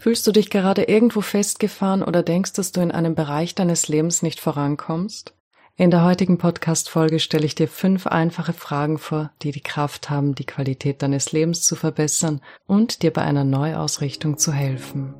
[0.00, 4.22] Fühlst du dich gerade irgendwo festgefahren oder denkst, dass du in einem Bereich deines Lebens
[4.22, 5.34] nicht vorankommst?
[5.76, 10.34] In der heutigen Podcast-Folge stelle ich dir fünf einfache Fragen vor, die die Kraft haben,
[10.34, 15.14] die Qualität deines Lebens zu verbessern und dir bei einer Neuausrichtung zu helfen.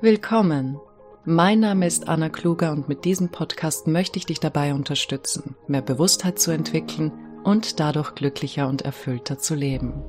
[0.00, 0.78] Willkommen!
[1.26, 5.82] Mein Name ist Anna Kluger und mit diesem Podcast möchte ich dich dabei unterstützen, mehr
[5.82, 7.12] Bewusstheit zu entwickeln
[7.44, 10.02] und dadurch glücklicher und erfüllter zu leben.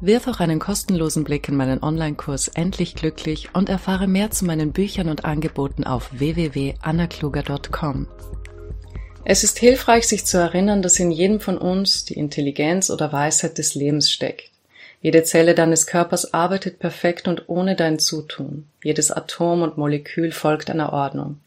[0.00, 4.70] Wirf auch einen kostenlosen Blick in meinen Online-Kurs Endlich Glücklich und erfahre mehr zu meinen
[4.70, 8.06] Büchern und Angeboten auf www.annakluger.com.
[9.24, 13.58] Es ist hilfreich, sich zu erinnern, dass in jedem von uns die Intelligenz oder Weisheit
[13.58, 14.52] des Lebens steckt.
[15.00, 18.66] Jede Zelle deines Körpers arbeitet perfekt und ohne dein Zutun.
[18.84, 21.40] Jedes Atom und Molekül folgt einer Ordnung.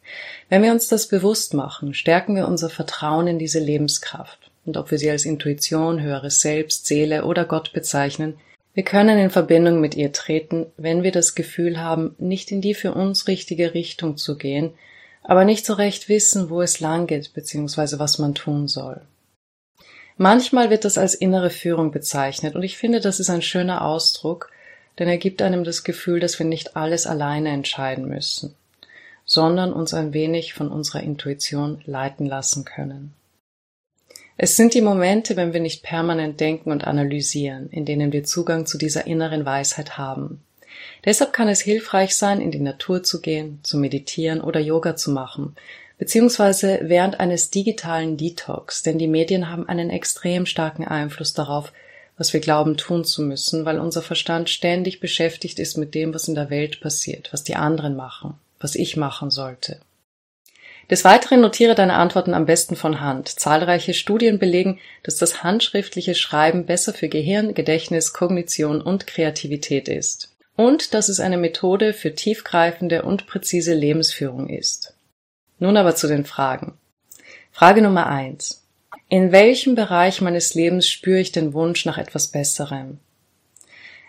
[0.49, 4.91] Wenn wir uns das bewusst machen, stärken wir unser Vertrauen in diese Lebenskraft und ob
[4.91, 8.38] wir sie als Intuition, höheres Selbst, Seele oder Gott bezeichnen,
[8.73, 12.73] wir können in Verbindung mit ihr treten, wenn wir das Gefühl haben, nicht in die
[12.73, 14.71] für uns richtige Richtung zu gehen,
[15.23, 17.99] aber nicht so recht wissen, wo es lang geht bzw.
[17.99, 19.02] was man tun soll.
[20.17, 24.52] Manchmal wird das als innere Führung bezeichnet und ich finde, das ist ein schöner Ausdruck,
[24.99, 28.55] denn er gibt einem das Gefühl, dass wir nicht alles alleine entscheiden müssen,
[29.25, 33.14] sondern uns ein wenig von unserer Intuition leiten lassen können.
[34.44, 38.66] Es sind die Momente, wenn wir nicht permanent denken und analysieren, in denen wir Zugang
[38.66, 40.42] zu dieser inneren Weisheit haben.
[41.06, 45.11] Deshalb kann es hilfreich sein, in die Natur zu gehen, zu meditieren oder Yoga zu
[45.11, 45.56] machen,
[46.00, 51.72] beziehungsweise während eines digitalen Detox, denn die Medien haben einen extrem starken Einfluss darauf,
[52.17, 56.28] was wir glauben tun zu müssen, weil unser Verstand ständig beschäftigt ist mit dem, was
[56.28, 59.80] in der Welt passiert, was die anderen machen, was ich machen sollte.
[60.92, 63.30] Des Weiteren notiere deine Antworten am besten von Hand.
[63.30, 70.36] Zahlreiche Studien belegen, dass das handschriftliche Schreiben besser für Gehirn, Gedächtnis, Kognition und Kreativität ist.
[70.58, 74.94] Und dass es eine Methode für tiefgreifende und präzise Lebensführung ist.
[75.59, 76.78] Nun aber zu den Fragen.
[77.53, 78.61] Frage Nummer eins:
[79.08, 82.99] In welchem Bereich meines Lebens spüre ich den Wunsch nach etwas Besserem?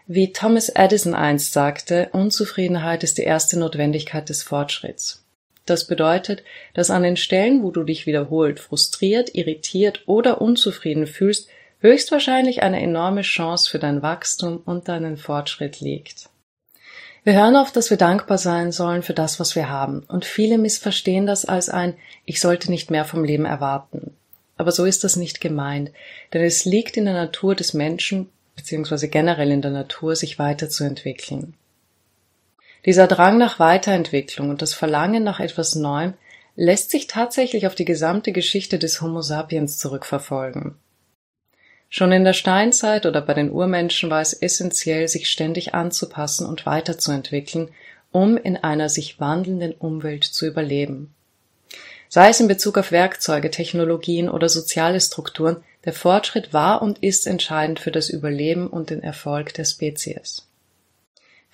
[0.08, 5.21] Wie Thomas Edison einst sagte, Unzufriedenheit ist die erste Notwendigkeit des Fortschritts.
[5.66, 6.42] Das bedeutet,
[6.74, 11.48] dass an den Stellen, wo du dich wiederholt frustriert, irritiert oder unzufrieden fühlst,
[11.80, 16.28] höchstwahrscheinlich eine enorme Chance für dein Wachstum und deinen Fortschritt liegt.
[17.24, 20.58] Wir hören oft, dass wir dankbar sein sollen für das, was wir haben, und viele
[20.58, 21.94] missverstehen das als ein
[22.24, 24.16] Ich sollte nicht mehr vom Leben erwarten.
[24.56, 25.92] Aber so ist das nicht gemeint,
[26.32, 31.54] denn es liegt in der Natur des Menschen beziehungsweise generell in der Natur, sich weiterzuentwickeln.
[32.84, 36.14] Dieser Drang nach Weiterentwicklung und das Verlangen nach etwas Neuem
[36.56, 40.74] lässt sich tatsächlich auf die gesamte Geschichte des Homo sapiens zurückverfolgen.
[41.88, 46.66] Schon in der Steinzeit oder bei den Urmenschen war es essentiell, sich ständig anzupassen und
[46.66, 47.68] weiterzuentwickeln,
[48.10, 51.14] um in einer sich wandelnden Umwelt zu überleben.
[52.08, 57.26] Sei es in Bezug auf Werkzeuge, Technologien oder soziale Strukturen, der Fortschritt war und ist
[57.26, 60.46] entscheidend für das Überleben und den Erfolg der Spezies.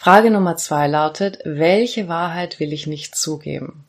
[0.01, 3.85] Frage Nummer zwei lautet, welche Wahrheit will ich nicht zugeben?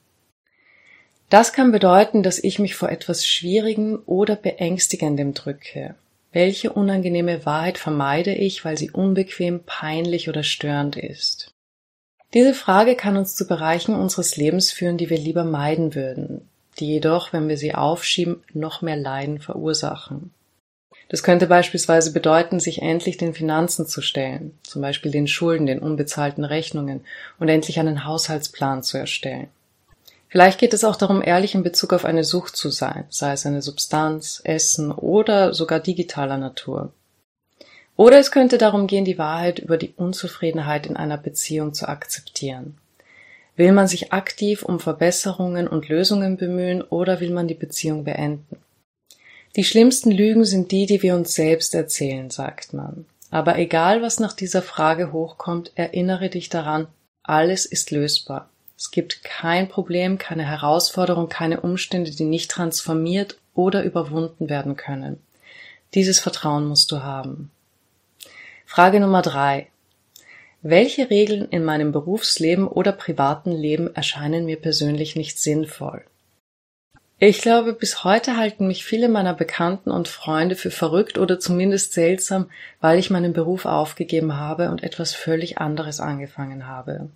[1.29, 5.93] Das kann bedeuten, dass ich mich vor etwas Schwierigem oder Beängstigendem drücke.
[6.31, 11.53] Welche unangenehme Wahrheit vermeide ich, weil sie unbequem, peinlich oder störend ist?
[12.33, 16.49] Diese Frage kann uns zu Bereichen unseres Lebens führen, die wir lieber meiden würden,
[16.79, 20.33] die jedoch, wenn wir sie aufschieben, noch mehr Leiden verursachen.
[21.07, 25.79] Das könnte beispielsweise bedeuten, sich endlich den Finanzen zu stellen, zum Beispiel den Schulden, den
[25.79, 27.05] unbezahlten Rechnungen
[27.39, 29.47] und endlich einen Haushaltsplan zu erstellen.
[30.27, 33.47] Vielleicht geht es auch darum, ehrlich in Bezug auf eine Sucht zu sein, sei es
[33.47, 36.93] eine Substanz, Essen oder sogar digitaler Natur.
[37.95, 42.77] Oder es könnte darum gehen, die Wahrheit über die Unzufriedenheit in einer Beziehung zu akzeptieren.
[43.55, 48.55] Will man sich aktiv um Verbesserungen und Lösungen bemühen oder will man die Beziehung beenden?
[49.55, 53.05] Die schlimmsten Lügen sind die, die wir uns selbst erzählen, sagt man.
[53.31, 56.87] Aber egal, was nach dieser Frage hochkommt, erinnere dich daran,
[57.23, 58.49] alles ist lösbar.
[58.77, 65.19] Es gibt kein Problem, keine Herausforderung, keine Umstände, die nicht transformiert oder überwunden werden können.
[65.93, 67.51] Dieses Vertrauen musst du haben.
[68.65, 69.67] Frage Nummer drei.
[70.61, 76.03] Welche Regeln in meinem Berufsleben oder privaten Leben erscheinen mir persönlich nicht sinnvoll?
[77.21, 81.91] Ich glaube, bis heute halten mich viele meiner Bekannten und Freunde für verrückt oder zumindest
[81.91, 82.49] seltsam,
[82.79, 87.09] weil ich meinen Beruf aufgegeben habe und etwas völlig anderes angefangen habe.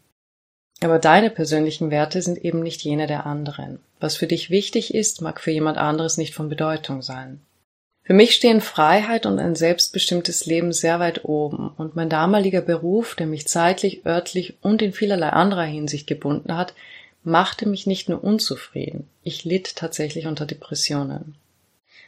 [0.81, 3.79] Aber deine persönlichen Werte sind eben nicht jene der anderen.
[4.01, 7.39] Was für dich wichtig ist, mag für jemand anderes nicht von Bedeutung sein.
[8.05, 13.15] Für mich stehen Freiheit und ein selbstbestimmtes Leben sehr weit oben, und mein damaliger Beruf,
[13.15, 16.73] der mich zeitlich, örtlich und in vielerlei anderer Hinsicht gebunden hat,
[17.23, 21.35] machte mich nicht nur unzufrieden, ich litt tatsächlich unter Depressionen.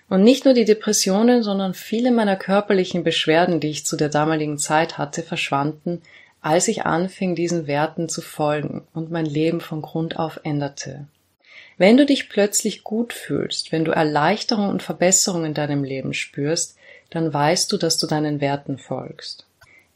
[0.07, 4.57] Und nicht nur die Depressionen, sondern viele meiner körperlichen Beschwerden, die ich zu der damaligen
[4.57, 6.01] Zeit hatte, verschwanden,
[6.41, 11.07] als ich anfing, diesen Werten zu folgen und mein Leben von Grund auf änderte.
[11.77, 16.77] Wenn du dich plötzlich gut fühlst, wenn du Erleichterung und Verbesserung in deinem Leben spürst,
[17.09, 19.47] dann weißt du, dass du deinen Werten folgst.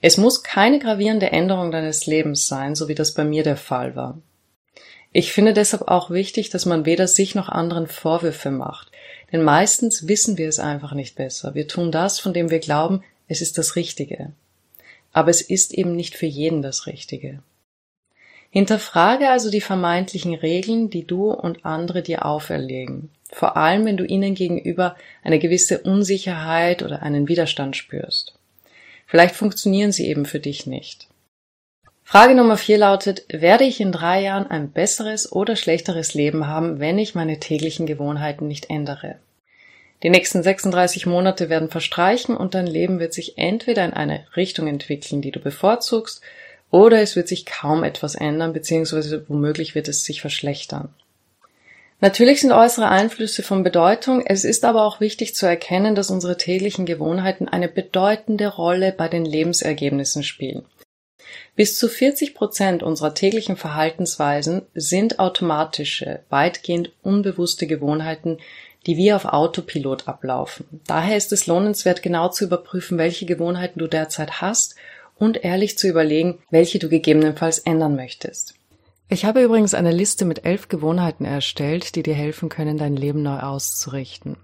[0.01, 3.95] Es muss keine gravierende Änderung deines Lebens sein, so wie das bei mir der Fall
[3.95, 4.17] war.
[5.11, 8.91] Ich finde deshalb auch wichtig, dass man weder sich noch anderen Vorwürfe macht,
[9.31, 11.55] denn meistens wissen wir es einfach nicht besser.
[11.55, 14.31] Wir tun das, von dem wir glauben, es ist das Richtige.
[15.11, 17.41] Aber es ist eben nicht für jeden das Richtige.
[18.51, 24.05] Hinterfrage also die vermeintlichen Regeln, die du und andere dir auferlegen, vor allem wenn du
[24.05, 28.33] ihnen gegenüber eine gewisse Unsicherheit oder einen Widerstand spürst.
[29.05, 31.07] Vielleicht funktionieren sie eben für dich nicht.
[32.11, 36.79] Frage Nummer vier lautet, werde ich in drei Jahren ein besseres oder schlechteres Leben haben,
[36.79, 39.17] wenn ich meine täglichen Gewohnheiten nicht ändere?
[40.01, 44.65] Die nächsten 36 Monate werden verstreichen und dein Leben wird sich entweder in eine Richtung
[44.65, 46.21] entwickeln, die du bevorzugst,
[46.71, 50.89] oder es wird sich kaum etwas ändern, beziehungsweise womöglich wird es sich verschlechtern.
[52.01, 56.37] Natürlich sind äußere Einflüsse von Bedeutung, es ist aber auch wichtig zu erkennen, dass unsere
[56.37, 60.65] täglichen Gewohnheiten eine bedeutende Rolle bei den Lebensergebnissen spielen.
[61.55, 68.37] Bis zu 40 Prozent unserer täglichen Verhaltensweisen sind automatische, weitgehend unbewusste Gewohnheiten,
[68.85, 70.81] die wie auf Autopilot ablaufen.
[70.87, 74.75] Daher ist es lohnenswert, genau zu überprüfen, welche Gewohnheiten du derzeit hast
[75.15, 78.55] und ehrlich zu überlegen, welche du gegebenenfalls ändern möchtest.
[79.11, 83.23] Ich habe übrigens eine Liste mit elf Gewohnheiten erstellt, die dir helfen können, dein Leben
[83.23, 84.37] neu auszurichten.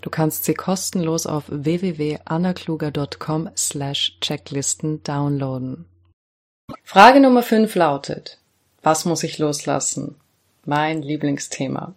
[0.00, 5.86] Du kannst sie kostenlos auf www.annakluger.com slash Checklisten downloaden.
[6.92, 8.36] Frage Nummer 5 lautet,
[8.82, 10.16] was muss ich loslassen?
[10.66, 11.94] Mein Lieblingsthema.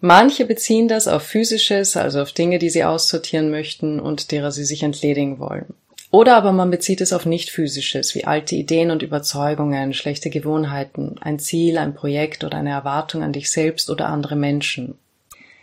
[0.00, 4.66] Manche beziehen das auf physisches, also auf Dinge, die sie aussortieren möchten und derer sie
[4.66, 5.72] sich entledigen wollen.
[6.10, 11.16] Oder aber man bezieht es auf nicht physisches, wie alte Ideen und Überzeugungen, schlechte Gewohnheiten,
[11.22, 14.98] ein Ziel, ein Projekt oder eine Erwartung an dich selbst oder andere Menschen.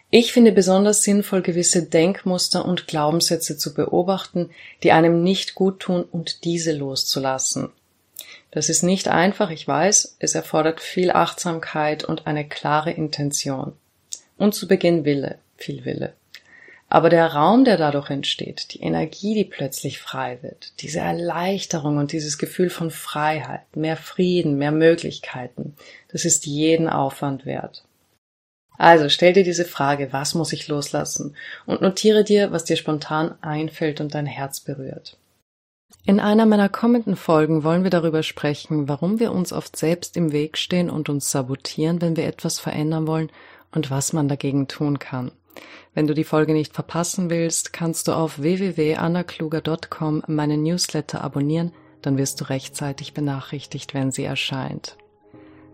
[0.10, 4.50] Ich finde besonders sinnvoll, gewisse Denkmuster und Glaubenssätze zu beobachten,
[4.82, 7.70] die einem nicht gut tun und diese loszulassen.
[8.56, 13.74] Das ist nicht einfach, ich weiß, es erfordert viel Achtsamkeit und eine klare Intention.
[14.38, 16.14] Und zu Beginn Wille, viel Wille.
[16.88, 22.14] Aber der Raum, der dadurch entsteht, die Energie, die plötzlich frei wird, diese Erleichterung und
[22.14, 25.76] dieses Gefühl von Freiheit, mehr Frieden, mehr Möglichkeiten,
[26.08, 27.84] das ist jeden Aufwand wert.
[28.78, 31.36] Also stell dir diese Frage, was muss ich loslassen?
[31.66, 35.18] Und notiere dir, was dir spontan einfällt und dein Herz berührt.
[36.08, 40.32] In einer meiner kommenden Folgen wollen wir darüber sprechen, warum wir uns oft selbst im
[40.32, 43.32] Weg stehen und uns sabotieren, wenn wir etwas verändern wollen
[43.72, 45.32] und was man dagegen tun kann.
[45.96, 51.72] Wenn du die Folge nicht verpassen willst, kannst du auf www.annakluger.com meinen Newsletter abonnieren,
[52.04, 54.98] dann wirst du rechtzeitig benachrichtigt, wenn sie erscheint.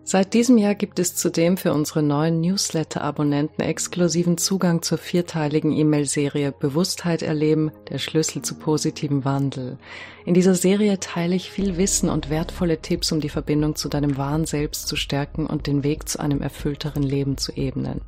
[0.04, 6.50] Seit diesem Jahr gibt es zudem für unsere neuen Newsletter-Abonnenten exklusiven Zugang zur vierteiligen E-Mail-Serie
[6.50, 9.78] Bewusstheit erleben, der Schlüssel zu positivem Wandel.
[10.26, 14.16] In dieser Serie teile ich viel Wissen und wertvolle Tipps, um die Verbindung zu deinem
[14.16, 18.00] wahren Selbst zu stärken und den Weg zu einem erfüllteren Leben zu ebnen.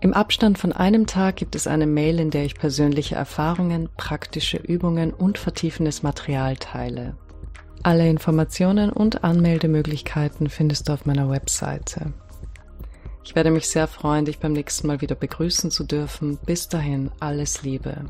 [0.00, 4.58] Im Abstand von einem Tag gibt es eine Mail, in der ich persönliche Erfahrungen, praktische
[4.58, 7.16] Übungen und vertiefendes Material teile.
[7.82, 12.12] Alle Informationen und Anmeldemöglichkeiten findest du auf meiner Webseite.
[13.24, 16.38] Ich werde mich sehr freuen, dich beim nächsten Mal wieder begrüßen zu dürfen.
[16.46, 18.06] Bis dahin, alles Liebe.